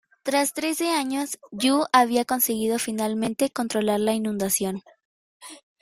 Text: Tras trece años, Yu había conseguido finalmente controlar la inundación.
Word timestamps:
Tras 0.23 0.53
trece 0.53 0.89
años, 0.95 1.37
Yu 1.51 1.83
había 1.93 2.25
conseguido 2.25 2.79
finalmente 2.79 3.51
controlar 3.51 3.99
la 3.99 4.13
inundación. 4.13 4.81